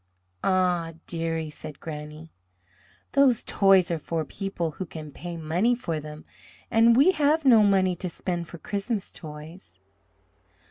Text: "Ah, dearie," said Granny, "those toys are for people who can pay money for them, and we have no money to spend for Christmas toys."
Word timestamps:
"Ah, 0.43 0.93
dearie," 1.05 1.51
said 1.51 1.79
Granny, 1.79 2.31
"those 3.11 3.43
toys 3.43 3.91
are 3.91 3.99
for 3.99 4.25
people 4.25 4.71
who 4.71 4.85
can 4.87 5.11
pay 5.11 5.37
money 5.37 5.75
for 5.75 5.99
them, 5.99 6.25
and 6.71 6.95
we 6.95 7.11
have 7.11 7.45
no 7.45 7.61
money 7.61 7.95
to 7.97 8.09
spend 8.09 8.47
for 8.47 8.57
Christmas 8.57 9.11
toys." 9.11 9.77